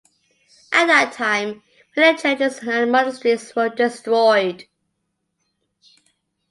At 0.73 0.87
that 0.87 1.13
time 1.13 1.61
many 1.95 2.17
churches 2.17 2.57
and 2.67 2.91
monasteries 2.91 3.55
were 3.55 3.69
destroyed. 3.69 4.65